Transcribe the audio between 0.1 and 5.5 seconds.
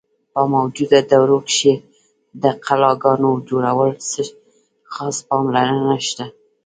په موجوده دور کښې د قلاګانو جوړولو څۀ خاص پام